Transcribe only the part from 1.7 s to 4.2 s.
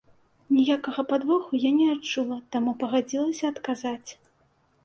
не адчула, таму пагадзілася адказаць.